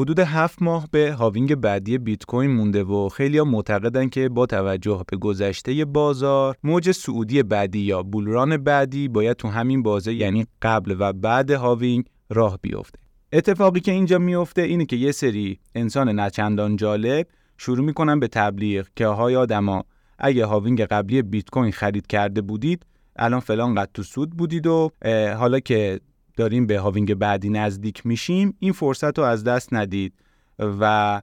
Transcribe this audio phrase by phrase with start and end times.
[0.00, 4.46] حدود هفت ماه به halving بعدی بیت کوین مونده و خیلی ها معتقدن که با
[4.46, 10.14] توجه به گذشته بازار موج سعودی بعدی یا bull run بعدی باید تو همین بازه
[10.14, 12.98] یعنی قبل و بعد halving راه بیفته.
[13.32, 17.26] اتفاقی که اینجا میفته اینه که یه سری انسان نچندان جالب
[17.58, 19.84] شروع می‌کنن به تبلیغ که های آدما
[20.18, 22.86] اگه halving قبلی بیت کوین خرید کرده بودید
[23.16, 24.90] الان فلان قد تو سود بودید و
[25.38, 26.00] حالا که
[26.40, 30.14] داریم به halving بعدی نزدیک میشیم این فرصت رو از دست ندید
[30.58, 31.22] و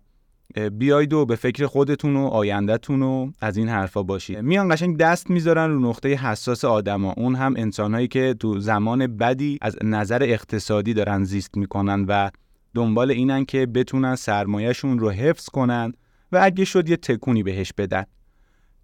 [0.71, 4.37] بیاید و به فکر خودتون و آیندهتون و از این حرفا باشید.
[4.37, 7.13] میان قشنگ دست می‌ذارن رو نقطه حساس آدما.
[7.17, 12.29] اون هم انسانهایی که تو زمان بدی از نظر اقتصادی دارن زیست می‌کنن و
[12.73, 15.93] دنبال اینن که بتونن سرمایهشون رو حفظ کنن
[16.31, 18.03] و اگه شد یه تکونی بهش بدن.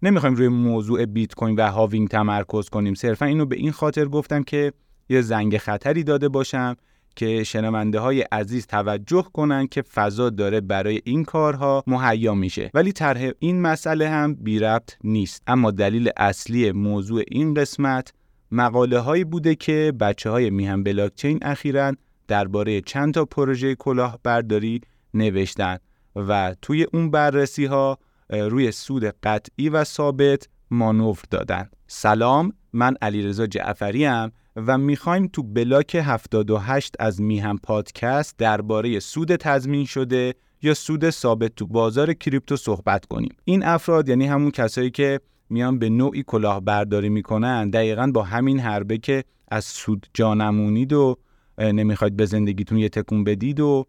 [0.02, 2.94] نمی‌خوایم روی موضوع بیت کوین و halving تمرکز کنیم.
[2.94, 4.72] صرفا اینو به این خاطر گفتم که
[5.08, 6.76] یه زنگ خطری داده باشم
[7.16, 12.70] که شنونده های عزیز توجه کنند که فضا داره برای این کارها مهیا میشه.
[12.74, 15.42] ولی طرح این مسئله هم بی ربط نیست.
[15.46, 18.12] اما دلیل اصلی موضوع این قسمت
[18.50, 21.92] مقاله هایی بوده که بچه های میهم بلاکچین اخیرا
[22.28, 24.80] درباره چند تا پروژه کلاهبرداری
[25.14, 25.78] نوشتن
[26.16, 27.98] و توی اون بررسی ها
[28.30, 31.68] روی سود قطعی و ثابت مانور دادن.
[31.86, 39.36] سلام من علیرضا جعفری ام و می‌خوایم تو بلاک 78 از میهم پادکست درباره سود
[39.36, 43.36] تضمین شده یا سود ثابت تو بازار کریپتو صحبت کنیم.
[43.44, 48.98] این افراد یعنی همون کسایی که میان به نوعی کلاهبرداری می‌کنن دقیقا با همین حربه
[48.98, 51.16] که از سود جانمونید و
[51.58, 53.86] نمی‌خواید به زندگیتون یه تکون بدید و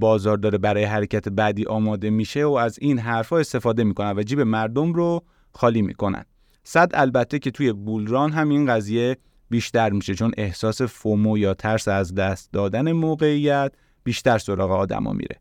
[0.00, 4.40] بازار داره برای حرکت بعدی آماده میشه و از این حرفها استفاده می‌کنن و جیب
[4.40, 5.22] مردم رو
[5.52, 6.24] خالی می‌کنن.
[6.64, 9.16] صد البته که توی بولران هم این قضیه
[9.50, 13.72] بیشتر میشه چون احساس فومو یا ترس از دست دادن موقعیت
[14.04, 15.36] بیشتر سراغ آدما میره.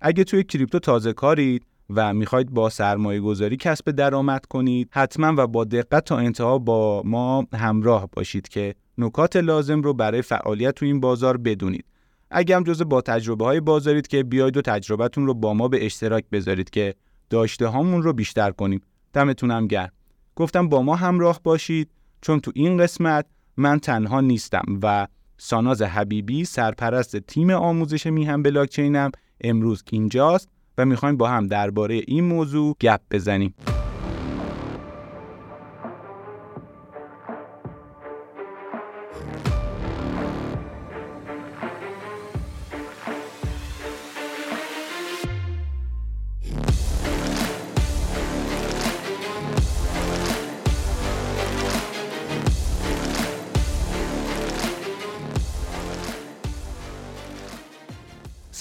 [0.00, 5.46] اگه توی کریپتو تازه کارید و می‌خواید با سرمایه گذاری کسب درآمد کنید حتما و
[5.46, 10.86] با دقت تا انتها با ما همراه باشید که نکات لازم رو برای فعالیت تو
[10.86, 11.84] این بازار بدونید.
[12.30, 15.86] اگه هم جزء با تجربه های بازارید که بیاید و تجربتون رو با ما به
[15.86, 16.94] اشتراک بذارید که
[17.30, 18.80] داشته هامون رو بیشتر کنیم.
[19.12, 19.92] دمتونم گرم.
[20.36, 21.90] گفتم با ما همراه باشید
[22.20, 23.26] چون تو این قسمت
[23.56, 25.06] من تنها نیستم و
[25.38, 30.48] ساناز حبیبی سرپرست تیم آموزش میهم بلاکچینم امروز اینجاست
[30.78, 33.54] و می‌خوایم با هم درباره این موضوع گپ بزنیم.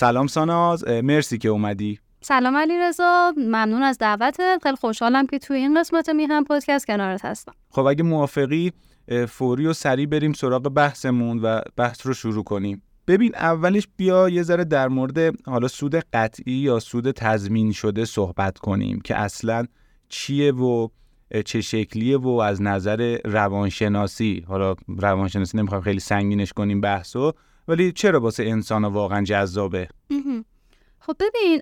[0.02, 2.00] سلام ساناز مرسی که اومدی.
[2.22, 4.60] سلام علی رضا ممنون از دعوتت.
[4.64, 7.54] خیلی خوشحالم که توی این قسمت میهم پادکست کنارت هستم.
[7.70, 8.72] خب اگه موافقی
[9.28, 12.82] فوری و سریع بریم سراغ بحثمون و بحث رو شروع کنیم.
[13.08, 18.58] ببین اولش بیا یه ذره در مورد حالا سود قطعی یا سود تضمین شده صحبت
[18.58, 19.66] کنیم که اصلا
[20.10, 20.88] چیه و
[21.46, 27.34] چه شکلیه و از نظر روانشناسی حالا روانشناسی نمی‌خوام خیلی سنگینش کنیم بحثو
[27.68, 29.88] ولی چرا واسه انسان واقعا جذابه؟
[31.00, 31.62] خب ببین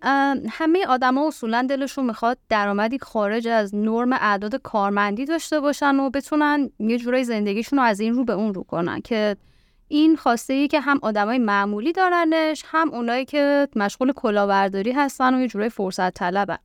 [0.50, 6.70] همه آدما اصولا دلشون می‌خواد درآمدی خارج از نرم اعداد کارمندی داشته باشن و بتونن
[6.80, 9.36] یه جورای زندگیشون رو از این رو به اون رو کنن که
[9.88, 15.42] این خواسته ای که هم آدمای معمولی دارنش هم اونایی که مشغول کلاهبرداری هستن و
[15.42, 16.58] یه جورای فرصت طلبن.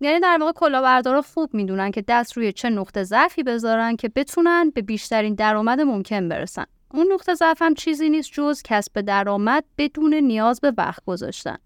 [0.00, 4.70] یعنی در واقع کلاهبردارا خوب می‌دونن که دست روی چه نقطه ضعفی بذارن که بتونن
[4.70, 6.64] به بیشترین درآمد ممکن برسن.
[6.94, 11.56] اون نقطه ضعف هم چیزی نیست جز کسب درآمد بدون نیاز به وقت گذاشتن.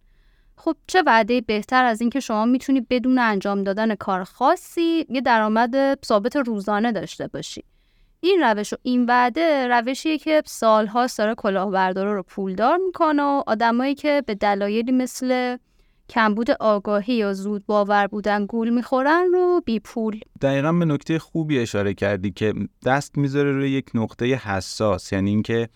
[0.56, 6.05] خب چه وعده بهتر از اینکه شما می‌تونی بدون انجام دادن کار خاصی یه درآمد
[6.05, 7.65] ثابت روزانه داشته باشی.
[8.21, 13.95] این روش و این وعده روشیه که سالها داره کلاهبردارا رو پولدار می‌کنه و آدمایی
[13.95, 15.57] که به دلایلی مثل
[16.09, 20.21] کمبود آگاهی یا زود باور بودن گول می‌خورن رو بی پول.
[20.41, 22.55] دقیقا به نکته خوبی اشاره کردی که
[22.87, 25.69] دست می‌ذاره روی یک نقطه حساس یعنی اینکه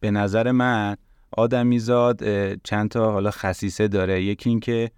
[0.00, 0.96] به نظر من
[1.32, 2.22] آدمیزاد
[2.62, 4.22] چند تا حالا خصیصه داره.
[4.22, 4.90] یکی اینکه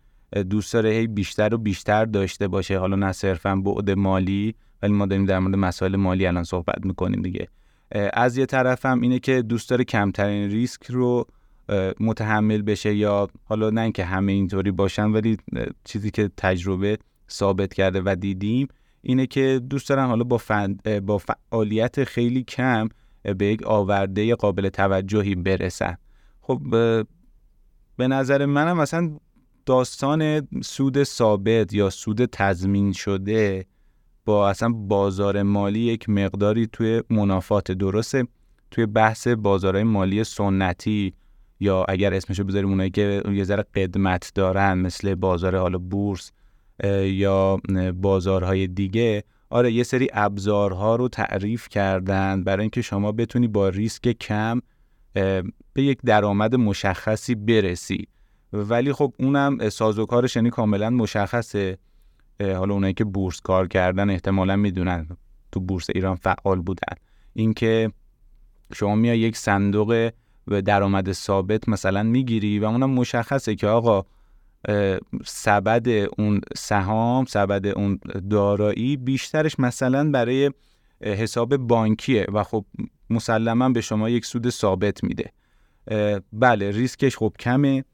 [0.51, 2.79] دوست داره هی بیشتر و بیشتر داشته باشه.
[2.79, 7.23] حالا نه صرفا بعد مالی ولی ما داریم در مورد مسائل مالی الان صحبت می‌کنیم
[7.23, 7.49] دیگه.
[8.13, 11.27] از یه طرفم اینه که دوست داره کمترین ریسک رو
[12.01, 15.37] متحمل بشه یا حالا نه اینکه همه اینطوری باشن ولی
[15.85, 16.99] چیزی که تجربه
[17.31, 18.69] ثابت کرده و دیدیم
[19.03, 20.41] اینه که دوست دارن حالا با,
[21.03, 22.89] با فعالیت خیلی کم
[23.23, 25.97] به یک آورده قابل توجهی برسن.
[26.41, 26.61] خب
[27.97, 29.17] به نظر منم مثلا
[29.67, 33.67] داستان سود ثابت یا سود تضمین شده
[34.25, 38.27] با اصلا بازار مالی یک مقداری توی منافات درسته.
[38.71, 41.15] توی بحث بازارهای مالی سنتی
[41.63, 46.33] یا اگر اسمشو بذاریم اونایی که یه ذره قدمت دارن مثل بازار حالا بورس
[47.05, 47.61] یا
[47.95, 54.09] بازارهای دیگه آره یه سری ابزارها رو تعریف کردن برای اینکه شما بتونی با ریسک
[54.09, 54.61] کم
[55.73, 58.07] به یک درآمد مشخصی برسی.
[58.53, 61.79] ولی خب اونم سازوکارش یعنی کاملا مشخصه.
[62.41, 65.09] حالا اونایی که بورس کار کردن احتمالا می‌دونن
[65.53, 66.95] تو بورس ایران فعال بودن.
[67.33, 67.93] اینکه
[68.75, 70.11] شما میای یک صندوق
[70.47, 74.05] به درآمد ثابت مثلا می‌گیری و اونم مشخصه که آقا
[75.25, 77.99] سبد اون سهام سبد اون
[78.31, 80.51] دارایی بیشترش مثلا برای
[81.03, 82.65] حساب بانکیه و خب
[83.11, 85.31] مسلما به شما یک سود ثابت میده.
[86.33, 87.85] بله ریسکش خب کمه.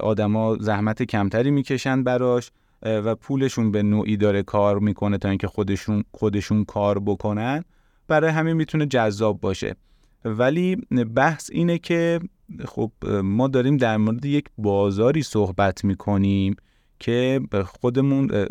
[0.00, 2.50] آدما زحمت کمتری می‌کشن براش
[2.82, 7.64] و پولشون به نوعی داره کار می‌کنه تا اینکه خودشون خودشون کار بکنن.
[8.08, 9.76] برای همین می‌تونه جذاب باشه.
[10.24, 10.76] ولی
[11.14, 12.20] بحث اینه که
[12.64, 16.56] خب ما داریم در مورد یک بازاری صحبت می‌کنیم
[16.98, 18.46] که خودمون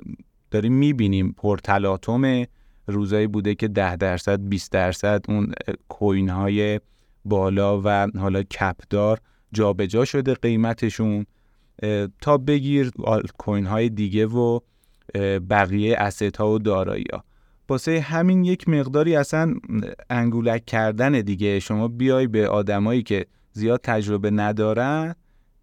[0.51, 2.45] داریم می‌بینیم پرتلاتوم
[2.87, 5.51] روزایی بوده که ده درصد 20 درصد اون
[5.89, 6.79] کوین های
[7.25, 9.19] بالا و حالا کپدار
[9.53, 11.25] جابجا شده قیمتشون.
[12.21, 12.91] تا بگیر
[13.37, 14.59] کوین های دیگه و
[15.49, 17.23] بقیه asset ها و دارایی ها
[17.69, 19.55] واسه همین یک مقداری اصلا
[20.09, 21.59] انگولک کردن دیگه.
[21.59, 25.15] شما بیای به آدمایی که زیاد تجربه ندارن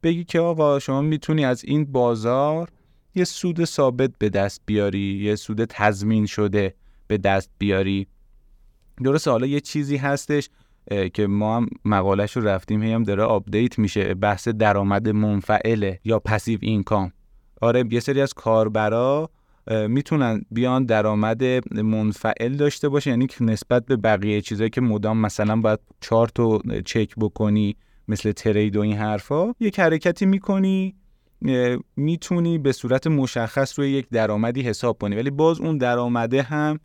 [0.02, 2.68] بگی که آقا شما می‌تونی از این بازار
[3.14, 6.74] یه سود ثابت به دست بیاری یه سود تضمین شده
[7.06, 8.06] به دست بیاری.
[9.04, 10.50] درسته حالا یه چیزی هستش
[11.14, 16.58] که ما هم مقالش رو رفتیم هم داره آپدیت میشه بحث درآمد منفعله یا passive
[16.62, 17.12] income
[17.60, 19.30] آره یه سری از کاربرا
[19.88, 21.42] می‌تونن بیان درآمد
[21.74, 27.14] منفعل داشته باشه یعنی نسبت به بقیه چیزایی که مدام مثلا باید چارت رو چک
[27.16, 27.76] بکنی
[28.08, 30.94] مثل ترید و این حرفا یک حرکتی می‌کنی
[31.96, 35.16] می‌تونی به صورت مشخص روی یک درآمدی حساب کنی.
[35.16, 36.80] ولی باز اون درآمده هم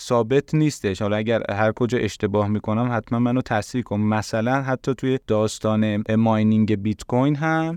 [0.00, 1.02] ثابت نیستش.
[1.02, 6.82] حالا اگر هر کجا اشتباه می‌کنم حتما منو تصحیح کن مثلا حتی توی داستان ماینینگ
[6.82, 7.76] بیت کوین هم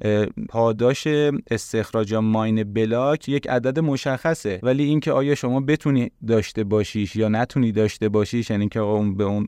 [0.50, 1.08] پاداش
[1.52, 4.60] استخراج ماین بلاک یک عدد مشخصه.
[4.64, 9.24] ولی اینکه آیا شما بتونی داشته باشیش یا نتونی داشته باشیش یعنی که اون به
[9.24, 9.48] اون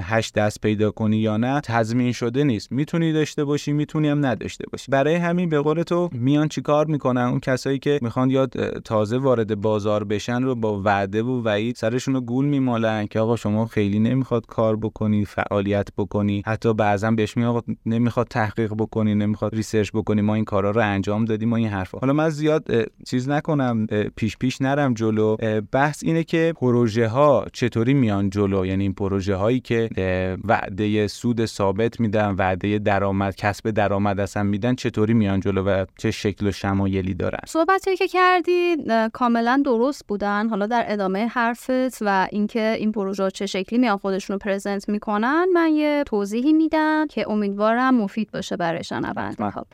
[0.00, 2.72] هشت دست پیدا کنی یا نه تضمین شده نیست.
[2.72, 4.90] می‌تونی داشته باشی می‌تونی هم نداشته باشی.
[4.90, 9.60] برای همین به قول تو میان چیکار می‌کنن؟ اون کسایی که می‌خوان یاد تازه وارد
[9.60, 13.98] بازار بشن رو با وعده و وعید سرش رو گول میمالن که آقا شما خیلی
[13.98, 16.42] نمی‌خواد کار بکنی فعالیت بکنی.
[16.46, 20.20] حتی بعضا بهش می آقا نمی‌خواد تحقیق بکنی نمی‌خواد research بکنی.
[20.20, 21.98] ما این کارا رو انجام دادیم ما این حرفا.
[21.98, 22.66] حالا من زیاد
[23.06, 25.36] چیز نکنم پیش پیش نرم جلو.
[25.72, 29.88] بحث اینه که پروژه ها چطوری میان جلو؟ یعنی این پروژه هایی که
[30.44, 36.10] وعده سود ثابت میدن وعده درآمد کسب درآمد اصلا میدن چطوری میان جلو و چه
[36.10, 38.76] شکل و شمایلی دارن؟ صحبتی که کردی
[39.12, 40.48] کاملا درست بودن.
[40.48, 45.46] حالا در ادامه حرفت و اینکه این پروژه چه شکلی میان خودشون رو present می‌کنن
[45.54, 49.50] من یه توضیحی میدم که امیدوارم مفید باشه برای شنونده.
[49.50, 49.64] خب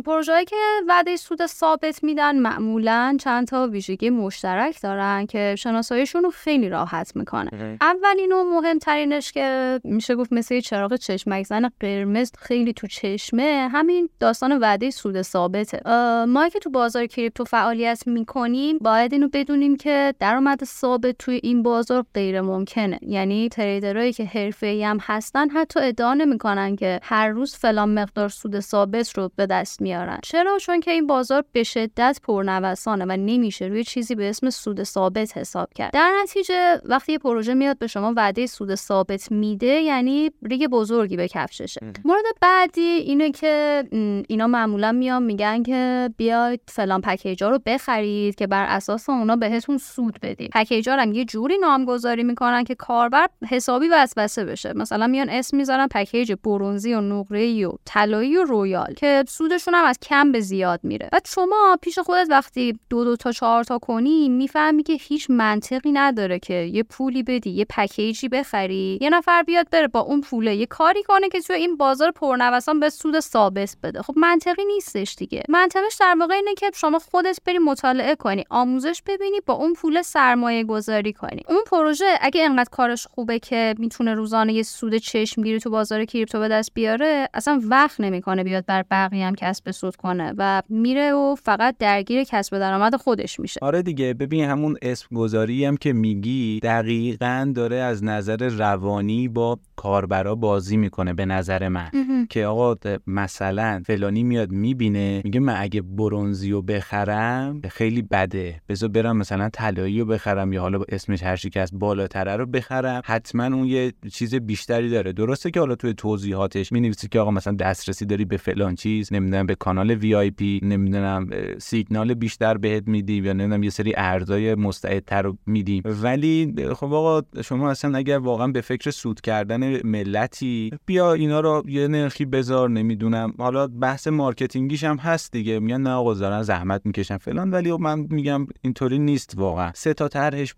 [0.00, 0.56] پروژه‌ای که
[0.88, 7.16] وعده سود ثابت میدن معمولا چند تا ویژگی مشترک دارن که شناساییشون رو خیلی راحت
[7.16, 7.78] می‌کنه.
[7.80, 14.08] اولین و مهمترینش که میشه گفت مثل چراغ چشمک زن قرمز خیلی تو چشمه همین
[14.20, 15.80] داستان وعده سود ثابته.
[16.28, 21.62] ما که تو بازار کریپتو فعالیت می‌کنیم باید اینو بدونیم که درآمد ثابت توی این
[21.64, 22.98] بازار غیر ممکنه.
[23.02, 28.60] یعنی تریدرایی که حرفه‌ای هم هستن حتی ادعا نمی‌کنن که هر روز فلان مقدار سود
[28.60, 30.18] ثابت رو به دست میارن.
[30.22, 34.82] چرا؟ چون که این بازار به شدت پرنوسانه و نمیشه روی چیزی به اسم سود
[34.82, 35.92] ثابت حساب کرد.
[35.92, 41.16] در نتیجه وقتی یه پروژه میاد به شما وعده سود ثابت میده یعنی ریگ بزرگی
[41.16, 41.80] به کفششه.
[42.04, 43.84] مورد بعدی اینه که
[44.28, 49.78] اینا معمولا میان میگن که بیاید فلان پکیجا رو بخرید که بر اساس اونا بهتون
[49.78, 54.72] سود بدیم پکیجا هم یه جوری نامگذاری می‌کنن که کاربر حسابی وسوسه بشه.
[54.72, 59.84] مثلا میان اسم می‌ذارن پکیج برونزی و نقره‌ای و طلایی و royal که سودشون هم
[59.84, 61.08] از کم به زیاد میره.
[61.12, 65.92] و شما پیش خودت وقتی دو دو تا چهار تا کنی می‌فهمی که هیچ منطقی
[65.92, 70.54] نداره که یه پولی بدی یه پکیجی بخری یه نفر بیاد بره با اون پوله.
[70.56, 74.02] یه کاری کنه که توی این بازار پرنوسان به سود ثابت بده.
[74.02, 75.42] خب منطقی نیستش دیگه.
[75.48, 80.02] منطقش در واقع اینه که شما خودت بری مطالعه کنی آموزش ببینی با اون پول
[80.02, 81.42] سرمایه گذاری کنی.
[81.48, 86.38] اون پروژه اگه انقدر کارش خوبه که می‌تونه روزانه یه سود چشمگیری تو بازار کریپتو
[86.38, 91.12] به دست بیاره اصلا وقت نمی‌کنه بیاد بر بقیه هم کسب سود کنه و میره
[91.12, 93.60] و فقط درگیر کسب درآمد خودش میشه.
[93.62, 99.58] آره دیگه ببین همون اسم گذاری هم که میگی دقیقا داره از نظر روانی با
[99.76, 101.90] کاربرا بازی می‌کنه به نظر من.
[102.30, 102.74] که آقا
[103.06, 110.00] مثلا فلانی میاد می‌بینه میگه من اگه برونزی بخرم خیلی بده بذار برم مثلا طلایی
[110.00, 113.02] رو بخرم یا حالا اسمش هر چی که از بالاتره رو بخرم.
[113.04, 115.12] حتما اون یه چیز بیشتری داره.
[115.12, 119.46] درسته که حالا توی توضیحاتش می‌نویسی که آقا مثلا دسترسی داری به فلان چیز نمی‌دونم
[119.46, 124.54] به کانال وی آی پی نمی‌دونم سیگنال بیشتر بهت میدی یا نمی‌دونم یه سری ارزای
[124.54, 125.82] مستعدتر رو میدیم.
[125.84, 131.62] ولی خب آقا شما اصلا اگر واقعا به فکر سود کردن ملتی بیا اینا رو
[131.68, 133.34] یه نرخی بذار نمی‌دونم.
[133.38, 135.58] حالا بحث marketing یش هم هست دیگه.
[135.58, 137.50] میگن نه آقا زحمت می‌کشن فلان.
[137.50, 139.70] ولی خب من میگم اینطوری نیست واقعا.
[139.74, 140.54] سه تا طرحش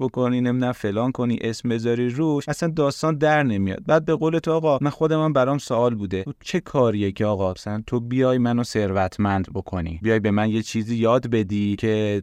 [0.56, 3.82] بکنی نمی‌دونم فلان کنی اسم بذاری روش اصلا داستان در نمیاد.
[3.86, 6.24] بعد به قول تو آقا من خودم برام سوال بوده.
[6.40, 10.96] چه کاریه که آقا مثلا تو بیای منو ثروتمند بکنی؟ بیای به من یه چیزی
[10.96, 12.22] یاد بدی که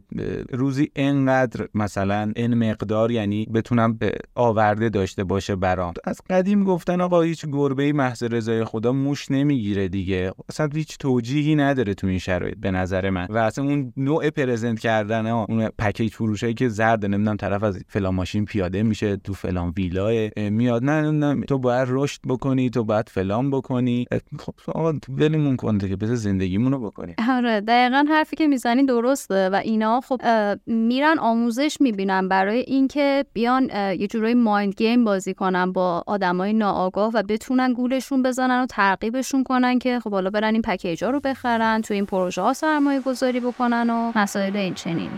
[0.50, 3.98] روزی انقدر مثلا این مقدار یعنی بتونم
[4.34, 5.94] آورده داشته باشه برام.
[6.04, 10.32] از قدیم گفتن آقا هیچ گربه محض رضای خدا موش نمی‌گیره دیگه.
[10.48, 13.26] اصلا هیچ توجیهی نداره تو این شرایط به نظر من.
[13.30, 18.14] و اصلا اون نوع پرزنت کردن اون پکیج فروشایی که زرد نمی‌دونم طرف از فلان
[18.24, 23.08] ماشین پیاده میشه تو فلان ویلا میاد نه نه تو باید رشد بکنی تو باید
[23.08, 24.06] فلان بکنی.
[24.38, 27.14] خب آقا ولمون کن که بذار زندگیمون رو بکنیم.
[27.28, 30.00] آره دقیقا حرفی که می‌زنی درسته و اینا.
[30.00, 30.20] خب
[30.66, 37.10] میرن آموزش می‌بینن برای اینکه بیان یه جورایی مایند گیم بازی کنن با آدمای ناآگاه
[37.14, 41.80] و بتونن گولشون بزنن و ترغیبشون کنن که خب حالا برن این پکیجا رو بخرن
[41.80, 45.10] تو این پروژه ها سرمایه گذاری بکنن و مسائل این چنین.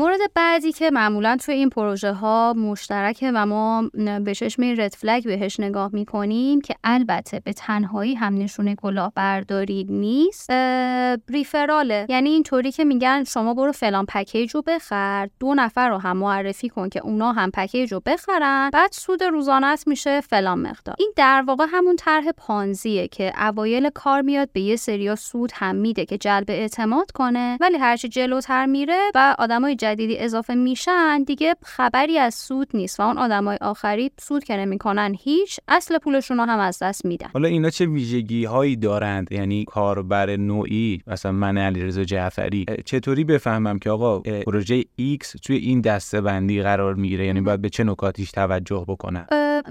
[0.00, 3.90] مورد بعدی که معمولا توی این پروژه ها مشترکه و ما
[4.24, 10.50] به چشم رد فلگ بهش نگاه می‌کنیم که البته به تنهایی هم نشونه کلاهبرداری نیست
[11.28, 16.16] ریفراله یعنی اینطوری که میگن شما برو فلان پکیج رو بخر دو نفر رو هم
[16.16, 20.94] معرفی کن که اونا هم پکیج رو بخرن بعد سود روزانت میشه فلان مقدار.
[20.98, 25.76] این در واقع همون طرح پانزیه که اوایل کار میاد به یه سریا سود هم
[25.76, 31.54] میده که جلب اعتماد کنه ولی هرچی جلوتر میره و آدمای جدیدی اضافه میشن دیگه
[31.62, 36.44] خبری از سود نیست و اون آدمای آخری سود که نمی‌کنن هیچ اصل پولشون رو
[36.44, 37.30] هم از دست میدن.
[37.32, 42.66] حالا اینا چه ویژگی هایی دارند؟ یعنی کاربر نوعی مثلا من علیرضا جعفری.
[42.84, 47.68] چطوری بفهمم که آقا پروژه X توی این دسته بندی قرار می‌گیره؟ یعنی باید به
[47.68, 49.26] چه نکاتیش توجه بکنم؟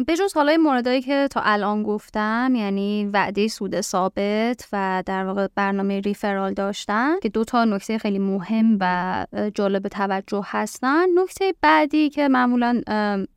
[0.07, 5.99] بجز حالا موردایی که تا الان گفتم یعنی وعده سود ثابت و در واقع برنامه
[5.99, 10.08] ریفرال داشتن که دو تا نکته خیلی مهم و جالب توجه
[10.43, 11.05] هستن.
[11.19, 12.81] نکته بعدی که معمولا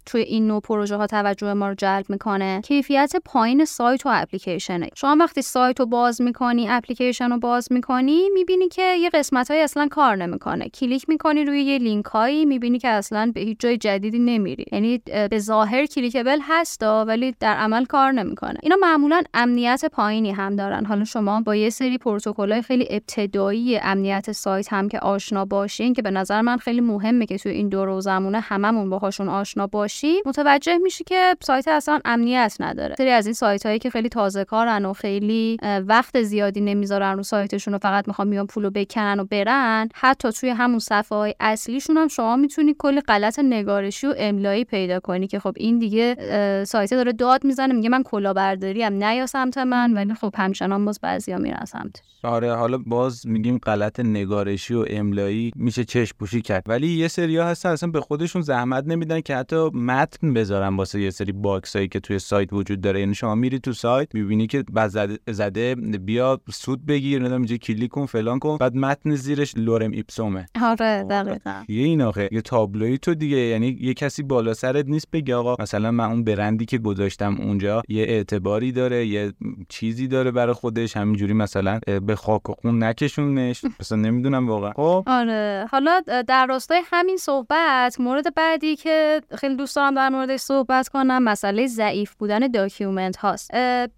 [0.07, 4.88] توی این نوع پروژه ها توجه ما رو جلب می‌کنه کیفیت پایین سایت و اپلیکیشنه.
[4.95, 9.61] شما وقتی سایت رو باز می‌کنی اپلیکیشن رو باز می‌کنی می‌بینی که یه قسمت های
[9.61, 10.69] اصلا کار نمی‌کنه.
[10.69, 14.64] کلیک می‌کنی روی یه لینک هایی می‌بینی که اصلا به هیچ جای جدیدی نمیری.
[14.73, 14.99] یعنی
[15.31, 18.59] به ظاهر clickable هستا ولی در عمل کار نمی‌کنه.
[18.62, 20.85] اینا معمولا امنیت پایینی هم دارن.
[20.85, 26.02] حالا شما با یه سری پروتکل خیلی ابتدایی امنیت سایت هم که آشنا باشین که
[26.02, 30.23] به نظر من خیلی مهمه که توی این دور زمونه هممون باهاشون آشنا باشیم.
[30.26, 32.95] متوجه میشی که سایت اصلا امنیت نداره.
[32.99, 37.23] سری از این سایت هایی که خیلی تازه کارن و خیلی وقت زیادی نمی‌ذارن رو
[37.23, 41.97] سایتشون و فقط می‌خوان بیان پولو بکنن و برن حتی توی همون صفحه های اصلیشون
[41.97, 46.16] هم شما می‌تونی کلی غلط نگارشی و املایی پیدا کنی که خب این دیگه
[46.64, 51.00] سایت داره داد می‌زنه میگه من کلاهبرداری هم نیا سمت من ولی خب همچنان باز
[51.00, 56.62] بعضیا میرن سمت آره حالا باز میگیم غلط نگارشی و املایی میشه چشم پوشی کرد.
[56.66, 61.11] ولی یه سریا هستن اصلا به خودشون زحمت نمیدن که حتی متن بذارن واسه یه
[61.11, 63.00] سری box هایی که توی سایت وجود داره.
[63.00, 67.56] یعنی شما میری تو سایت می‌بینی که بعد زده, زده بیا سود بگیر نمی‌دونم اینجا
[67.56, 68.56] کلیک کن فلان کن.
[68.56, 70.47] بعد متن زیرش lorem ipsum ه.
[70.62, 71.64] آره دقیقاً.
[71.68, 73.37] یه این آخه یه تابلوی تو دیگه.
[73.37, 77.82] یعنی یه کسی بالا سرت نیست بگه آقا مثلا من اون برندی که گذاشتم اونجا
[77.88, 79.32] یه اعتباری داره یه
[79.68, 80.97] چیزی داره برای خودش.
[80.97, 83.64] همینجوری مثلا به خاک و خون نکشونش.
[83.80, 84.73] مثلا نمی‌دونم واقعا.
[84.73, 85.66] خب؟ آره.
[85.71, 86.02] حالا
[86.33, 91.67] در راستای همین صحبت مورد بعدی که خیلی دوست دارم در موردش صحبت کنم مسئله
[91.67, 93.51] ضعیف بودن document هاست.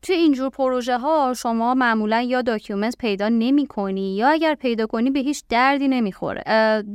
[0.03, 5.11] توی اینجور پروژه ها شما معمولا یا document پیدا نمی کنی یا اگر پیدا کنی
[5.11, 6.43] به هیچ دردی نمی‌خوره.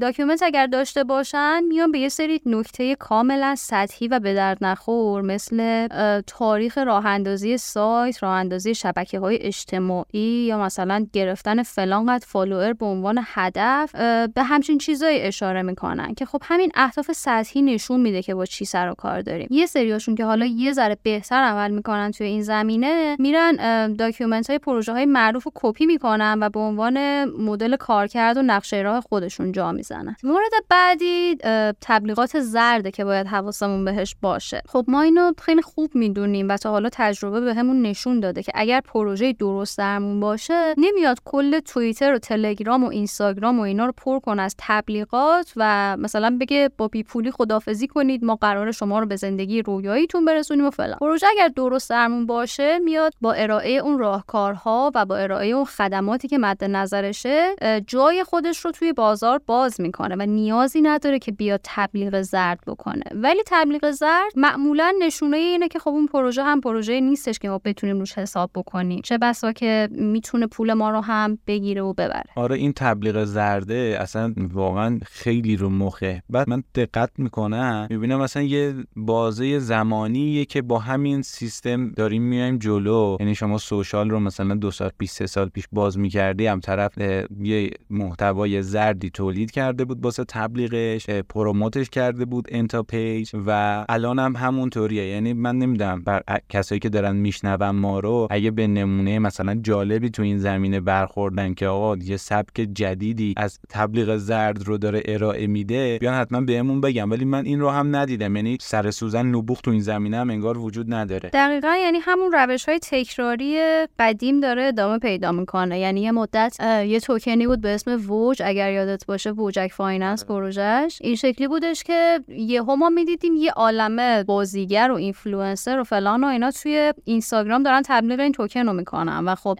[0.01, 5.21] document اگر داشته باشن میان به یه سری نکته کاملا سطحی و به درد نخور
[5.21, 5.87] مثل
[6.27, 12.73] تاریخ راه اندازی سایت راه اندازی شبکه های اجتماعی یا مثلا گرفتن فلان قد follower
[12.73, 13.95] به عنوان هدف.
[14.35, 18.65] به همچین چیزایی اشاره می‌کنن که خب همین اهداف سطحی نشون میده که با چی
[18.65, 19.47] سر و کار داریم.
[19.51, 24.59] یه سریاشون که حالا یه ذره بهتر عمل می‌کنن توی این زمینه میرن document های
[24.59, 29.51] پروژه های معروف رو کپی می‌کنن و به عنوان مدل کارکرد و نقشه راه خودشون
[29.51, 30.15] جا می‌زنن.
[30.23, 31.35] مورد بعدی
[31.81, 34.61] تبلیغات زرده که باید حواسمون بهش باشه.
[34.69, 38.51] خب ما اینو خیلی خوب می‌دونیم و تا حالا تجربه بهمون به نشون داده که
[38.55, 43.93] اگر پروژه درست درمون باشه نمیاد کل توییتر و تلگرام و اینستاگرام و اینا رو
[43.97, 45.18] پر کن از تبلیغات
[45.55, 50.65] و مثلا بگه با بیپولی خدافزی کنید ما قرار شما رو به زندگی رویاییتون برسونیم
[50.65, 50.97] و فلان.
[51.01, 56.27] پروژه اگر درست درمون باشه میاد با ارائه اون راهکارها و با ارائه اون خدماتی
[56.27, 57.55] که مد نظرشه
[57.87, 63.03] جای خودش رو توی بازار باز می‌کنه و نیازی نداره که بیاد تبلیغ زرد بکنه.
[63.11, 67.61] ولی تبلیغ زرد معمولا نشونه اینه که خب اون پروژه هم پروژه نیستش که ما
[67.65, 69.01] بتونیم روش حساب بکنیم.
[69.03, 72.23] چه بسا که می‌تونه پول ما رو هم بگیره و ببره.
[72.35, 76.23] آره این تبلیغ زرده اصلا واقعا خیلی رو مخه.
[76.29, 82.57] بعد من دقت می‌کنم می‌بینم مثلا یه بازه زمانیه که با همین سیستم داریم میایم
[82.57, 83.17] جلو.
[83.19, 86.97] یعنی شما سوشال رو مثلا دو سال 23 سال پیش باز می‌کردی هم طرف
[87.41, 94.19] یه محتوای زردی تولید کرده بود واسه تبلیغش پروموتش کرده بود انتا پیج و الان
[94.19, 95.05] هم همونطوریه.
[95.05, 100.09] یعنی من نمی‌دونم بر کسایی که دارن میشنون ما رو اگه به نمونه مثلا جالبی
[100.09, 105.47] تو این زمینه برخوردن که آقا یه سبک جدیدی از تبلیغ زرد رو داره ارائه
[105.47, 108.35] میده بیان حتما بهمون بگم ولی من این رو هم ندیدم.
[108.35, 111.29] یعنی سر سوزن نبوخ تو این زمینه هم انگار وجود نداره.
[111.33, 113.59] دقیقا یعنی همون روش های تکراری
[113.99, 115.79] قدیم داره ادامه پیدا می‌کنه.
[115.79, 120.99] یعنی یه مدت یه توکنی بود به اسم Wojak اگر یادت باشه Wojak Finance پروژش
[121.01, 126.27] این شکلی بودش که یه ما می‌دیدیم یه عالمه بازیگر و اینفلوئنسر و فلان و
[126.27, 129.25] اینا توی اینستاگرام دارن تبلیغ این توکن رو می‌کنن.
[129.25, 129.59] و خب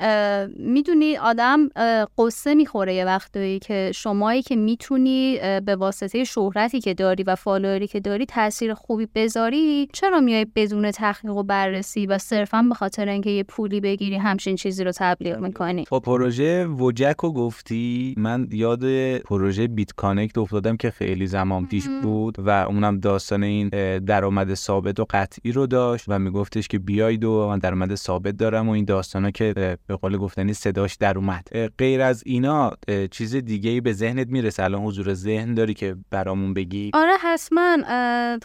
[0.58, 1.70] می‌دونی آدم
[2.18, 5.29] غصه می‌خوره یه وقتایی که شمایی که می‌تونی
[5.66, 10.46] به واسطه شهرتی که داری و follower ی که داری تاثیر خوبی بذاری چرا میای
[10.56, 14.92] بدون تحقیق و بررسی و صرفا به خاطر اینکه یه پولی بگیری همچین چیزی رو
[14.96, 18.16] تبلیغ می‌کنی؟ با پروژه وجک رو گفتی.
[18.18, 23.70] من یاد پروژه بیت کانکت افتادم که خیلی زمان پیش بود و اونم داستان این
[24.00, 28.70] درآمد ثابت و قطعی رو داشت و میگفتش که بیاید و من درآمد ثابت دارم
[28.70, 31.70] و این داستانا که به قول گفتنی صداش در اومد.
[31.78, 32.72] غیر از اینا
[33.12, 34.64] چیز دیگه ای به ذهنت می‌رسه.
[34.64, 37.78] الان حضور ذهن داری که برامون بگی؟ آره حتما.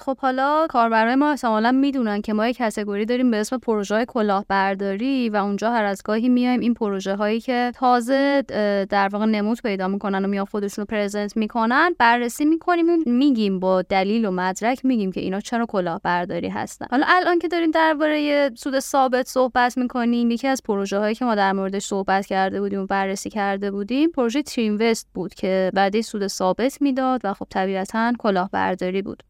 [0.00, 5.28] خب حالا کاربرای ما احتمالا می‌دونن که ما یک کاتگوری داریم به اسم پروژه کلاهبرداری
[5.28, 8.42] و اونجا هر از گاهی میایم این پروژه هایی که تازه
[8.90, 13.82] در واقع نمود پیدا می‌کنن و میان خودشون رو پرزنت می‌کنن بررسی می‌کنیم میگیم با
[13.82, 16.86] دلیل و مدرک میگیم که اینا چرا کلاهبرداری هستن.
[16.90, 21.34] حالا الان که داریم درباره سود ثابت صحبت می‌کنیم یکی از پروژه هایی که ما
[21.34, 26.02] در موردش صحبت کرده بودیم و بررسی کرده بودیم پروژه تریم وست بود که بعدی
[26.02, 29.22] سود ثابت می‌داد و خب طبیعتا کلاهبرداری بود.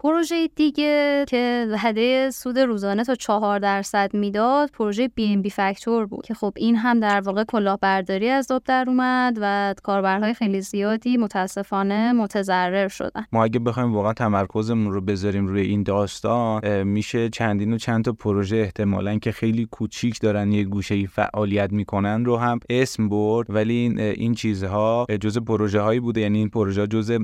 [0.00, 6.06] پروژه دیگه که وعده سود روزانه تا چهار درصد می‌داد پروژه بی ام بی فاکتور
[6.06, 10.60] بود که خب این هم در واقع کلاهبرداری از آب در اومد و کاربرهای خیلی
[10.60, 13.24] زیادی متاسفانه متضرر شدن.
[13.32, 18.12] ما اگه بخوایم واقعا تمرکزمون رو بذاریم روی این داستان میشه چندین و چند تا
[18.12, 23.46] پروژه احتمالا که خیلی کوچیک دارن یه گوشه ای فعالیت می‌کنن رو هم اسم برد.
[23.48, 26.20] ولی این چیزها جزء پروژه هایی بوده.
[26.20, 27.18] یعنی این پروژه جزء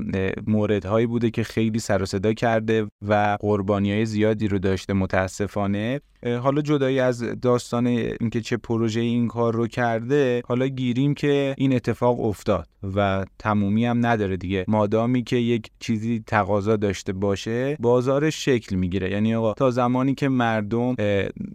[0.47, 4.93] مورد هایی بوده که خیلی سر و صدا کرده و قربانی های زیادی رو داشته
[4.93, 6.01] متاسفانه.
[6.41, 11.75] حالا جدایی از داستان اینکه چه پروژه این کار رو کرده حالا گیریم که این
[11.75, 14.65] اتفاق افتاد و تمومی هم نداره دیگه.
[14.67, 19.11] مادامی که یک چیزی تقاضا داشته باشه بازارش شکل می‌گیره.
[19.11, 20.95] یعنی آقا تا زمانی که مردم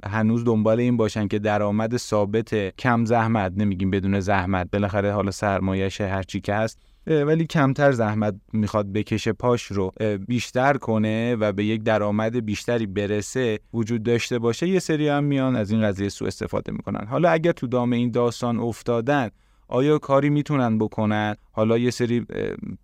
[0.05, 6.01] هنوز دنبال این باشن که درآمد ثابت کم زحمت نمیگیم بدون زحمت بالاخره حالا سرمایه‌ش
[6.01, 9.93] هرچی که هست ولی کمتر زحمت می‌خواد بکشه پاش رو
[10.29, 15.57] بیشتر کنه و به یک درآمد بیشتری برسه وجود داشته باشه یه سری هم میان
[15.57, 17.07] از این قضیه سوء استفاده می‌کنن.
[17.07, 19.29] حالا اگر تو دام این داستان افتادن
[19.69, 22.27] آیا کاری می‌تونن بکنن؟ حالا یه سری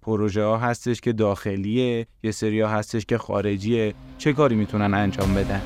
[0.02, 3.94] پروژه ها هستش که داخلیه یه سری ها هستش که خارجیه.
[4.18, 5.62] چه کاری می‌تونن انجام بدن؟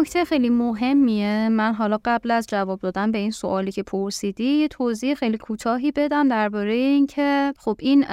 [0.00, 1.48] نکته خیلی مهمیه.
[1.48, 6.28] من حالا قبل از جواب دادن به این سوالی که پرسیدی توضیح خیلی کوتاهی بدم
[6.28, 8.04] درباره اینکه خب این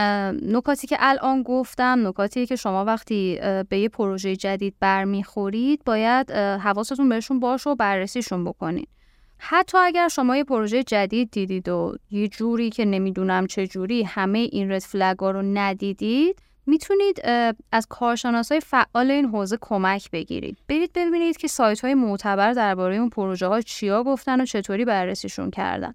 [0.56, 7.10] نکاتی که الان گفتم نکاتی که شما وقتی به یه پروژه جدید برمیخورید باید حواستون
[7.10, 8.88] بهشون باشه و بررسیشون بکنید
[9.38, 14.40] حتی اگر شما یه پروژه جدید دیدید و یه جوری که نمی‌دونم چه جوری همه
[14.40, 17.22] این رد فلگا رو ندیدید می‌تونید
[17.72, 20.58] از کارشناسای فعال این حوزه کمک بگیرید.
[20.68, 25.52] برید ببینید که سایت های معتبر درباره اون پروژه ها چیا گفتن و چطوری بررسیشون
[25.52, 25.94] کردن.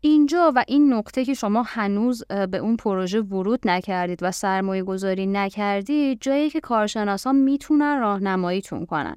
[0.00, 5.26] اینجا و این نقطه که شما هنوز به اون پروژه ورود نکردید و سرمایه گذاری
[5.26, 9.16] نکردید جایی که کارشناسان می‌تونن راهنماییتون کنن.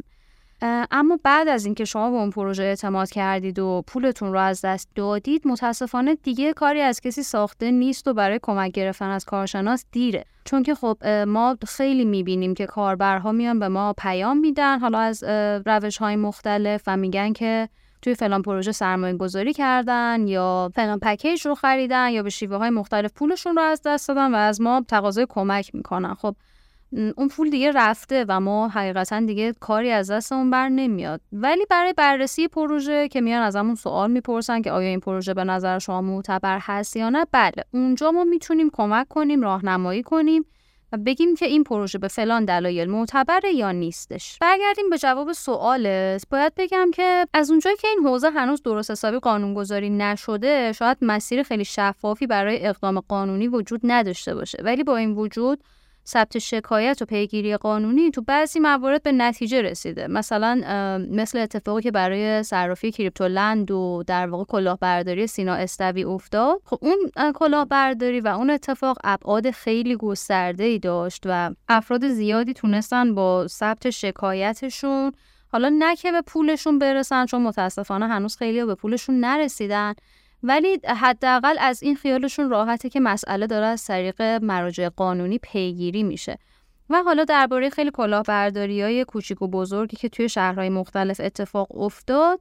[0.92, 4.90] اما بعد از اینکه شما به اون پروژه اعتماد کردید و پولتون رو از دست
[4.96, 10.26] دادید متاسفانه دیگه کاری از کسی ساخته نیست و برای کمک گرفتن از کارشناس دیره.
[10.46, 15.24] چون که خب ما خیلی می‌بینیم که کاربرها میان به ما پیام میدن حالا از
[15.66, 17.70] روش های مختلف و میگن که
[18.02, 22.70] توی فلان پروژه سرمایه گذاری کردن یا فلان پکیج رو خریدن یا به شیوه های
[22.70, 26.14] مختلف پولشون رو از دست دادن و از ما تقاضای کمک می‌کنن.
[26.14, 26.36] خب
[27.18, 31.22] اون پول دیگه رفته و ما حقیقتا دیگه کاری از دستمون بر نمیاد.
[31.32, 35.44] ولی برای بررسی پروژه که میان از همون سوال می‌پرسن که آیا این پروژه به
[35.44, 40.46] نظر شما معتبر هست یا نه بله اونجا ما می‌تونیم کمک کنیم راهنمایی کنیم
[40.92, 44.38] و بگیم که این پروژه به فلان دلایل معتبره یا نیستش.
[44.42, 46.24] برگردیم به جواب سوالت.
[46.30, 51.44] باید بگم که از اونجایی که این حوزه هنوز درست حسابی قانونگذاری نشده شاید مسیر
[51.44, 54.58] خیلی شفافی برای اقدام قانونی وجود نداشته باشه.
[54.64, 55.64] ولی با این وجود
[56.08, 60.08] ثبت شکایت و پیگیری قانونی تو بعضی موارد به نتیجه رسیده.
[60.08, 60.62] مثلا
[61.12, 66.62] مثل اتفاقی که برای صرافی کریپتولند و در واقع کلاهبرداری سینا استوی افتاد.
[66.66, 73.16] خب اون کلاهبرداری و اون اتفاق ابعاد خیلی گسترده ای داشت و افراد زیادی تونستن
[73.16, 75.12] با ثبت شکایتشون
[75.48, 79.94] حالا نه که به پولشون برسن چون متاسفانه هنوز خیلی به پولشون نرسیدن.
[80.44, 86.38] ولی حداقل از این خیالشون راحته که مسئله داره از طریق مراجع قانونی پیگیری میشه.
[86.90, 92.40] و حالا درباره خیلی کلاهبرداری های کوچیک و بزرگی که توی شهرهای مختلف اتفاق افتاد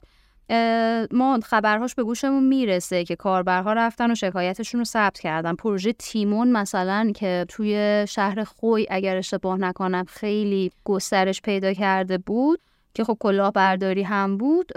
[1.10, 5.54] ما خبرهاش به گوشمون می‌رسه که کاربرها رفتن و شکایتشون رو ثبت کردن.
[5.54, 12.60] پروژه تیمون مثلا که توی شهر خوی اگر اشتباه نکنم خیلی گسترش پیدا کرده بود.
[12.94, 14.72] که خب کلاهبرداری هم بود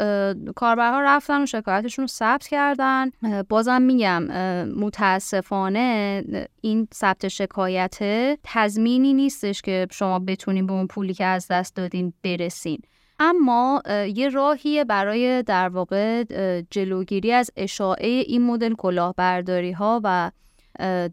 [0.56, 3.10] کاربرها رفتن و شکایتشون رو ثبت کردن.
[3.50, 4.24] بازم میگم
[4.64, 6.24] متاسفانه
[6.62, 7.98] این ثبت شکایت
[8.44, 12.80] تضمینی نیستش که شما بتونین به اون پولی که از دست دادین برسین.
[13.20, 13.82] اما
[14.16, 16.24] یه راهیه برای در واقع
[16.72, 20.32] جلوگیری از اشاعه این مدل کلاهبرداری ها و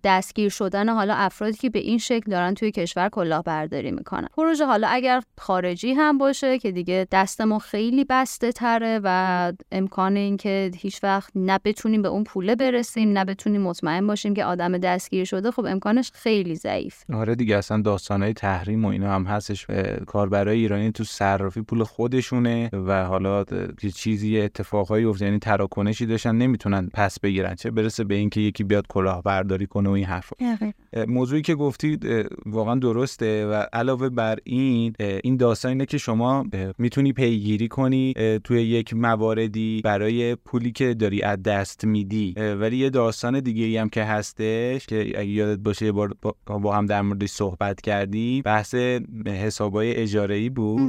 [0.05, 4.29] دستگیر شدن حالا افرادی که به این شکل دارن توی کشور کلاهبرداری می‌کنن.
[4.37, 10.17] پروژه حالا اگر خارجی هم باشه که دیگه دست ما خیلی بسته تره و امکان
[10.17, 14.79] اینکه هیچ وقت نه بتونیم به اون پوله برسیم نه بتونیم مطمئن باشیم که آدم
[14.79, 17.03] دستگیر شده خب امکانش خیلی ضعیف.
[17.13, 19.67] آره دیگه اصلا داستانهای تحریم و اینا هم هستش.
[20.07, 23.45] کاربرای ایرانی تو صرافی پول خودشونه و حالا
[23.95, 25.27] چیزی اتفاقایی افتاد.
[25.27, 27.55] یعنی تراکنشی داشتن نمی‌تونن پس بگیرن.
[27.55, 30.37] چه برسه به اینکه یکی بیاد کلاهبرداری داری کنه و این حرفا.
[31.09, 32.07] موضوعی که گفتید
[32.47, 36.47] واقعا درسته و علاوه بر این این داستان اینه که شما
[36.79, 38.15] می‌تونی پیگیری کنی
[38.45, 42.35] توی یک مواردی برای پولی که داری از دست میدی.
[42.37, 46.15] ولی یه داستان دیگه ای هم که هستش که اگه یادت باشه یه بار
[46.47, 48.75] با هم در موردش صحبت کردی بحث
[49.27, 50.81] حسابای اجاره ای بود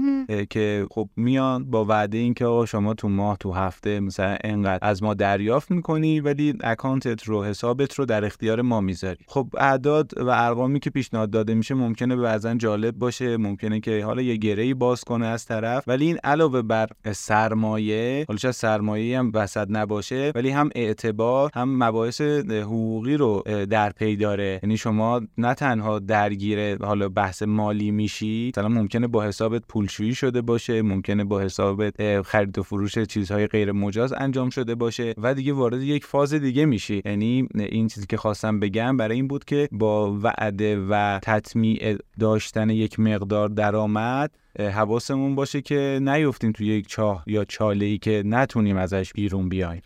[0.49, 5.13] که خب میان با وعده اینکه شما تو ماه تو هفته مثلا انقدر از ما
[5.13, 10.80] دریافت می‌کنی ولی اکانتت رو حسابت رو در اختیار ما می‌ذاری خب اعداد و ارقامی
[10.80, 15.26] که پیشنهاد داده میشه ممکنه بعضا جالب باشه ممکنه که حالا یه گرهی باز کنه
[15.26, 20.70] از طرف ولی این علاوه بر سرمایه حالا شاید سرمایه هم وسط نباشه ولی هم
[20.76, 24.60] اعتبار هم مباحث حقوقی رو در پی داره.
[24.63, 30.41] یعنی شما نه تنها درگیر حالا بحث مالی میشی مثلا ممکنه با حسابت پولشویی شده
[30.41, 35.54] باشه ممکنه با حسابت خرید و فروش چیزهای غیر مجاز انجام شده باشه و دیگه
[35.54, 37.02] وارد یک فاز دیگه میشی.
[37.06, 42.69] یعنی این چیزی که خواستم بگم برای این بود که با وعده و تطمیع داشتن
[42.69, 48.77] یک مقدار درآمد حواسمون باشه که نیفتیم توی یک چاه یا چاله ای که نتونیم
[48.77, 49.81] ازش بیرون بیایم.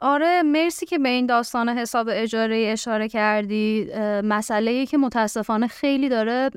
[0.00, 3.86] آره مرسی که به این داستان حساب اجاره اشاره کردی.
[4.24, 6.50] مسئله ای که متاسفانه خیلی داره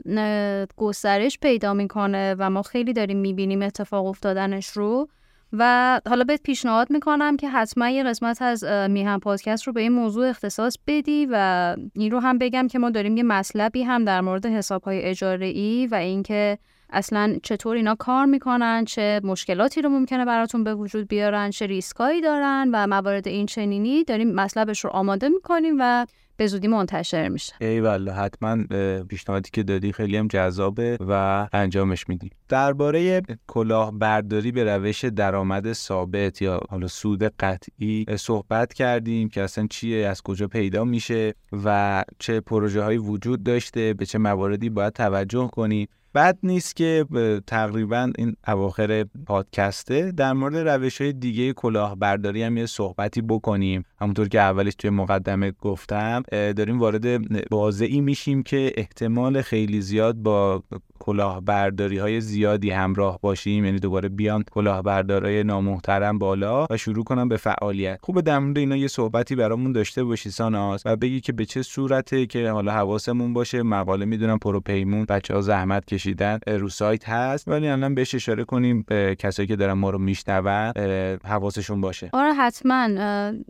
[0.77, 5.07] گسترش پیدا می‌کنه و ما خیلی داریم می‌بینیم اتفاق افتادنش رو.
[5.53, 9.91] و حالا بهت پیشنهاد می‌کنم که حتما یه قسمت از میهم پادکست رو به این
[9.91, 14.21] موضوع اختصاص بدی و این رو هم بگم که ما داریم یه مطلبی هم در
[14.21, 16.57] مورد حسابهای اجاره ای و اینکه
[16.89, 22.21] اصلا چطور اینا کار می‌کنن چه مشکلاتی رو ممکنه براتون به وجود بیارن چه ریسکایی
[22.21, 26.05] دارن و موارد این چنینی داریم مطلبش رو آماده می‌کنیم و
[26.37, 27.53] به زودی منتشر میشه.
[27.61, 28.63] ای والله حتما
[29.09, 32.31] پیشنهادی که دادی خیلی هم جذابه و انجامش میدی.
[32.49, 40.07] درباره کلاهبرداری به روش درآمد ثابت یا حالا سود قطعی صحبت کردیم که اصلا چیه
[40.07, 41.33] از کجا پیدا میشه
[41.65, 47.05] و چه پروژه هایی وجود داشته به چه مواردی باید توجه کنیم بد نیست که
[47.47, 53.83] تقریبا این اواخر پادکسته در مورد روش های دیگه کلاهبرداری هم یه صحبتی بکنیم.
[54.03, 60.63] همونطور که اولش توی مقدمه گفتم داریم وارد بازه میشیم که احتمال خیلی زیاد با
[60.99, 63.65] کلاهبرداری های زیادی همراه باشیم.
[63.65, 67.99] یعنی دوباره بیان کلاهبردارای نامحترم بالا و شروع کنم به فعالیت.
[68.03, 71.61] خوبه در مورد اینا یه صحبتی برامون داشته باشی ساناس و بگی که به چه
[71.61, 73.63] صورته که حالا حواسمون باشه.
[73.63, 78.85] مقاله می‌دونم پروپیمون بچه ها زحمت کشیدن رو سایت هست ولی الان بهش اشاره کنیم
[78.87, 80.71] به کسایی که دارن ما رو میشنون
[81.25, 82.09] حواسشون باشه.
[82.13, 82.87] آره حتما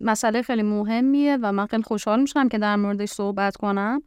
[0.01, 4.01] مسئله خیلی مهمیه و من خیلی خوشحال میشم که در موردش صحبت کنم.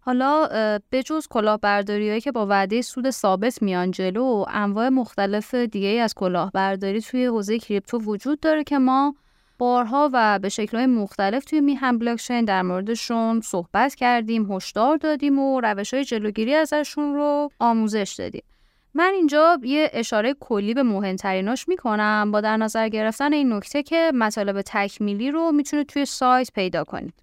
[0.00, 0.48] حالا
[0.90, 7.00] به جز کلاهبرداریهایی که با وعده سود ثابت میان جلو انواع مختلف دیگه از کلاهبرداری
[7.00, 9.14] توی حوزه کریپتو وجود داره که ما
[9.58, 15.60] بارها و به شکلهای مختلف توی میهم بلاکچین در موردشون صحبت کردیم هشدار دادیم و
[15.60, 18.42] روش های جلوگیری ازشون رو آموزش دادیم.
[18.98, 22.30] من اینجا یه اشاره کلی به مهمتریناش می‌کنم.
[22.32, 27.14] با در نظر گرفتن این نکته که مطالب تکمیلی رو می‌تونید توی سایت پیدا کنید.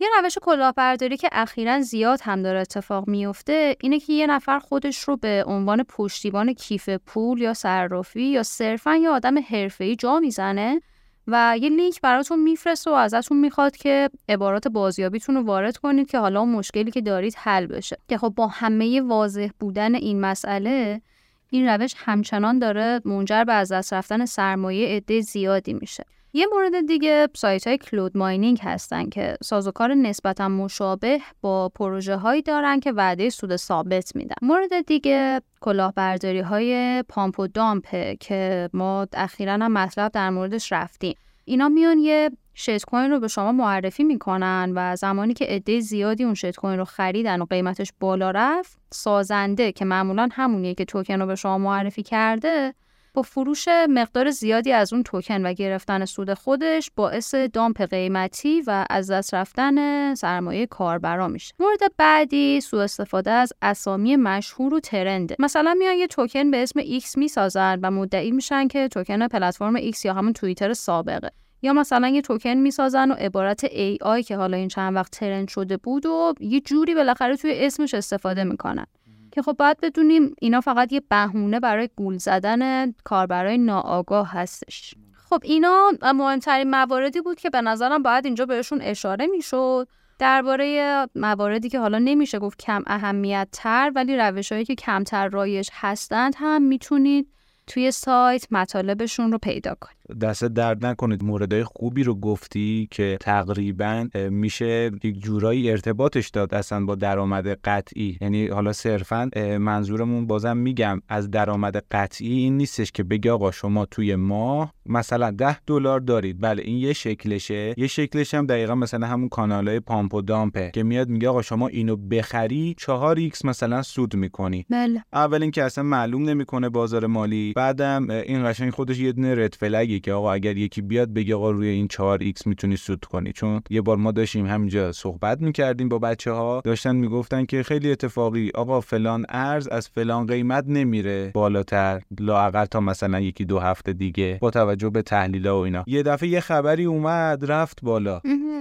[0.00, 4.98] یه روش کلاهبرداری که اخیرا زیاد هم داره اتفاق میفته اینه که یه نفر خودش
[4.98, 10.80] رو به عنوان پشتیبان کیف پول یا صرافی یا صرفا یه آدم حرفه‌ای جا می‌زنه
[11.26, 16.18] و یه لینک براتون میفرسته و ازتون می‌خواد که عبارات بازیابیتون رو وارد کنید که
[16.18, 17.96] حالا مشکلی که دارید حل بشه.
[18.08, 21.00] که خب با همه واضح بودن این مسئله
[21.50, 26.04] این روش همچنان داره منجر به از دست رفتن سرمایه عده زیادی میشه.
[26.32, 32.42] یه مورد دیگه سایت های کلود ماینینگ هستن که سازوکار نسبتا مشابه با پروژه هایی
[32.42, 34.34] دارن که وعده سود ثابت میدن.
[34.42, 41.14] مورد دیگه کلاهبرداری های پامپ و دامپه که ما اخیرا هم مطلب در موردش رفتیم.
[41.44, 42.30] اینا میان یه
[42.60, 46.78] شیت کوین رو به شما معرفی می‌کنن و زمانی که عده زیادی اون شیت کوین
[46.78, 51.58] رو خریدن و قیمتش بالا رفت سازنده که معمولا همونیه که توکن رو به شما
[51.58, 52.74] معرفی کرده
[53.14, 58.86] با فروش مقدار زیادی از اون توکن و گرفتن سود خودش باعث دامپ قیمتی و
[58.90, 61.54] از دست رفتن سرمایه کاربرا میشه.
[61.60, 66.80] مورد بعدی سوء استفاده از اسامی مشهور و ترنده مثلا میان یه توکن به اسم
[66.80, 71.30] X می‌سازن و مدعی میشن که توکن پلتفرم X یا همون توییتر سابقه.
[71.62, 75.76] یا مثلا یه توکن می‌سازن و عبارت AI که حالا این چند وقت ترند شده
[75.76, 78.86] بود و یه جوری بالاخره توی اسمش استفاده می‌کنن.
[79.32, 84.94] که خب باید بدونیم اینا فقط یه بهونه برای گول زدن کاربرای ناآگاه هستش.
[85.30, 89.88] خب اینا مهمترین مواردی بود که به نظرم باید اینجا بهشون اشاره می‌شد.
[90.18, 96.34] درباره مواردی که حالا نمیشه گفت کم اهمیت تر ولی روشهایی که کمتر رایج هستند
[96.36, 97.28] هم می‌تونید
[97.66, 99.99] توی سایت مطالبشون رو پیدا کنید.
[100.20, 101.24] دست درد نکنید.
[101.24, 108.18] موردهای خوبی رو گفتی که تقریبا میشه یک جورایی ارتباطش داد اصلا با درآمد قطعی.
[108.20, 113.86] یعنی حالا صرفا منظورمون بازم میگم از درآمد قطعی این نیستش که بگی آقا شما
[113.86, 116.40] توی ماه مثلا 10 دلار دارید.
[116.40, 117.74] بله این یه شکلشه.
[117.76, 121.42] یه شکلش هم دقیقا مثلا همون کانالای pump و dump ه که میاد میگه آقا
[121.42, 124.66] شما اینو بخری 4 x مثلا سود می‌کنی.
[124.70, 125.04] بله.
[125.12, 127.52] اول اینکه اصلا معلوم نمی‌کنه بازار مالی.
[127.56, 131.34] بعدم این قشنگ خودش یه دونه red flag ی که آقا اگر یکی بیاد بگه
[131.34, 133.32] آقا روی این 4 x می‌تونی سود کنی.
[133.32, 137.92] چون یه بار ما داشتیم همینجا صحبت می‌کردیم با بچه ها داشتن می‌گفتن که خیلی
[137.92, 141.30] اتفاقی آقا فلان ارز از فلان قیمت نمیره.
[141.34, 145.84] بالاتر لااقل تا مثلا یکی دو هفته دیگه با توجه به تحلیل و اینا.
[145.86, 148.20] یه دفعه یه خبری اومد رفت بالا.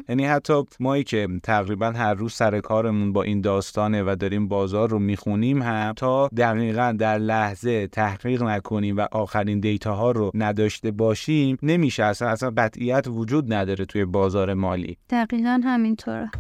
[0.10, 4.90] یعنی حتی مایی که تقریبا هر روز سر کارمون با این داستانه و داریم بازار
[4.90, 10.92] رو می‌خونیم هم تا دقیقا در لحظه تحقیق نکنیم و آخرین دیتا ها رو نداشته
[11.30, 14.98] باشیم نمیشه اصلا اصلا قطعیت وجود نداره توی بازار مالی.
[15.10, 16.32] دقیقا همینطوره.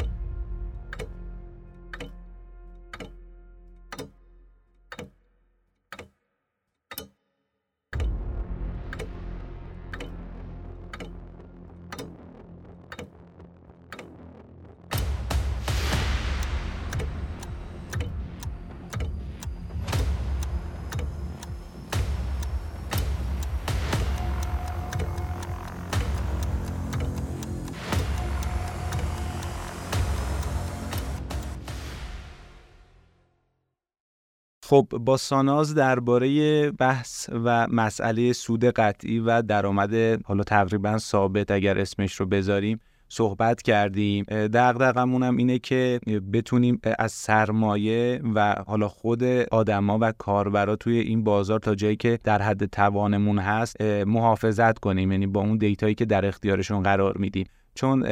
[34.70, 41.80] خب با ساناز درباره بحث و مسئله سود قطعی و درآمد حالا تقریبا ثابت اگر
[41.80, 44.24] اسمش رو بذاریم صحبت کردیم.
[44.30, 46.00] دغدغمون هم اینه که
[46.34, 52.20] بتونیم از سرمایه و حالا خود آدما و کاربرا توی این بازار تا جایی که
[52.24, 55.12] در حد توانمون هست محافظت کنیم.
[55.12, 57.46] یعنی با اون دیتایی که در اختیارشون قرار میدیم.
[57.76, 58.06] چون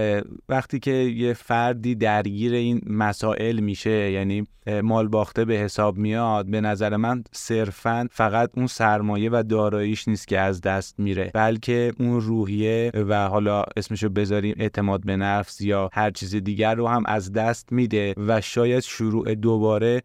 [0.50, 4.48] وقتی که یه فردی درگیر این مسائل میشه یعنی
[4.84, 10.28] مال باخته به حساب میاد به نظر من صرفا فقط اون سرمایه و داراییش نیست
[10.28, 15.90] که از دست میره بلکه اون روحیه و حالا اسمشو بذاریم اعتماد به نفس یا
[15.94, 20.02] هر چیز دیگر رو هم از دست میده و شاید شروع دوباره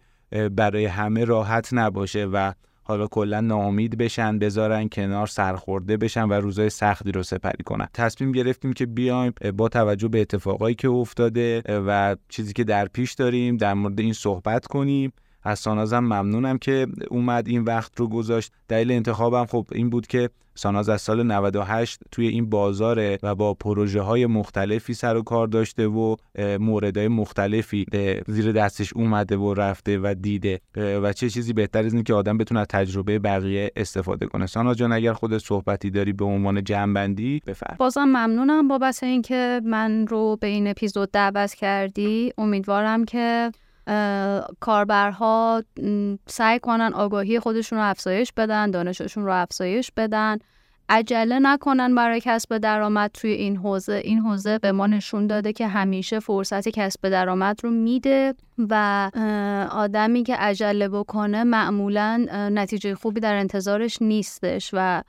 [0.50, 6.70] برای همه راحت نباشه و حالا کلا ناامید بشن بذارن کنار سرخورده بشن و روزای
[6.70, 7.88] سختی رو سپری کنن.
[7.94, 13.12] تصمیم گرفتیم که بیایم با توجه به اتفاقایی که افتاده و چیزی که در پیش
[13.12, 15.12] داریم در مورد این صحبت کنیم.
[15.42, 18.52] از سانازم ممنونم که اومد این وقت رو گذاشت.
[18.68, 23.54] دلیل انتخابم خب این بود که ساناز از سال 98 توی این بازاره و با
[23.54, 26.16] پروژه های مختلفی سر و کار داشته و
[26.60, 30.60] موردهای مختلفی به زیر دستش اومده و رفته و دیده.
[30.76, 34.46] و چه چیزی بهتر از این که آدم بتونه تجربه بقیه استفاده کنه.
[34.46, 37.76] ساناز جان اگر خود صحبتی داری به عنوان جنبندی بفرم.
[37.78, 42.32] بازم ممنونم بابت اینکه من رو به این اپیزود دعوت کردی.
[42.38, 43.52] امیدوارم که
[44.60, 45.64] کاربرها
[46.26, 50.38] سعی کنن آگاهی خودشون رو افزایش بدن دانششون رو افزایش بدن.
[50.88, 54.00] عجله نکنن برای کسب درآمد توی این حوزه.
[54.04, 59.10] این حوزه به ما نشون داده که همیشه فرصت کسب درآمد رو میده و
[59.70, 65.02] آدمی که عجله بکنه معمولا نتیجه خوبی در انتظارش نیستش و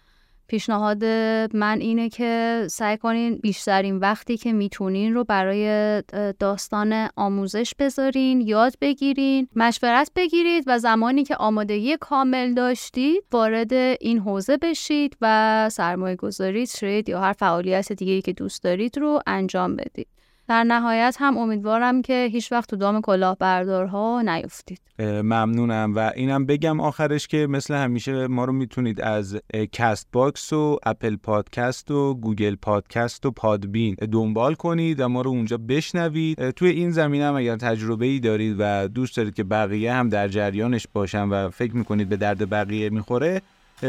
[0.47, 1.05] پیشنهاد
[1.53, 6.03] من اینه که سعی کنین بیشترین وقتی که می‌تونین رو برای
[6.39, 14.19] داستان آموزش بذارین یاد بگیرین مشورت بگیرید و زمانی که آمادگی کامل داشتید وارد این
[14.19, 19.75] حوزه بشید و سرمایه گذاری ترید یا هر فعالیت دیگه که دوست دارید رو انجام
[19.75, 20.12] بدید.
[20.47, 24.79] در نهایت هم امیدوارم که هیچ وقت تو دام کلاهبردارها نیفتید.
[24.99, 29.37] ممنونم و اینم بگم آخرش که مثل همیشه ما رو می‌تونید از
[29.71, 35.57] Castbox و Apple Podcast و Google Podcast و Podbean دنبال کنید و ما رو اونجا
[35.57, 36.49] بشنوید.
[36.49, 40.27] توی این زمینه هم اگر تجربه ای دارید و دوست دارید که بقیه هم در
[40.27, 43.41] جریانش باشن و فکر می‌کنید به درد بقیه می‌خوره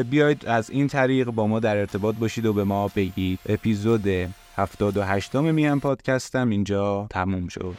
[0.03, 3.39] بیاید از این طریق با ما در ارتباط باشید و به ما بگید.
[3.47, 4.09] اپیزود
[4.57, 7.77] 78 میان پادکستم اینجا تموم شد.